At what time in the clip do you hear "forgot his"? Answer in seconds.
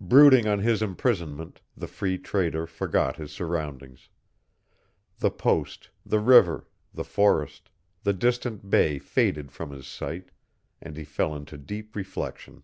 2.68-3.32